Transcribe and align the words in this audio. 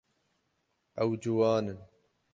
Ew 1.01 1.11
ciwan 1.21 1.65
in. 1.71 1.79